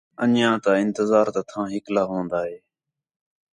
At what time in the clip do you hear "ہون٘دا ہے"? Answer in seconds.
2.09-2.57